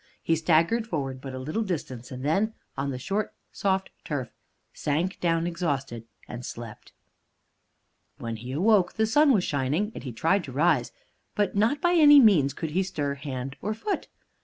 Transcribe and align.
He 0.23 0.35
staggered 0.35 0.87
forward 0.87 1.21
but 1.21 1.35
a 1.35 1.37
little 1.37 1.61
distance, 1.61 2.09
and 2.09 2.25
then, 2.25 2.55
on 2.75 2.89
the 2.89 2.97
short, 2.97 3.35
soft 3.51 3.91
turf, 4.03 4.31
sank 4.73 5.19
down 5.19 5.45
exhausted 5.45 6.05
and 6.27 6.43
slept. 6.43 6.91
When 8.17 8.37
he 8.37 8.55
woke, 8.55 8.93
the 8.93 9.05
sun 9.05 9.31
was 9.31 9.43
shining, 9.43 9.91
and 9.93 10.03
he 10.03 10.11
tried 10.11 10.43
to 10.45 10.51
rise; 10.51 10.91
but 11.35 11.55
not 11.55 11.81
by 11.81 11.93
any 11.93 12.19
means 12.19 12.55
could 12.55 12.71
he 12.71 12.81
stir 12.81 13.13
hand 13.13 13.57
or 13.61 13.75
foot. 13.75 14.07